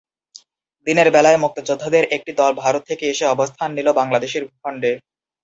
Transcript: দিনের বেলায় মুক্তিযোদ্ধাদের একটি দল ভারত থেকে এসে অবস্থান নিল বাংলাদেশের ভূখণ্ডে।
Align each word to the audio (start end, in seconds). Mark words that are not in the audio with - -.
দিনের 0.87 1.07
বেলায় 1.15 1.39
মুক্তিযোদ্ধাদের 1.43 2.03
একটি 2.15 2.31
দল 2.39 2.51
ভারত 2.63 2.81
থেকে 2.89 3.03
এসে 3.09 3.25
অবস্থান 3.27 3.69
নিল 3.77 3.87
বাংলাদেশের 3.99 4.43
ভূখণ্ডে। 4.49 4.91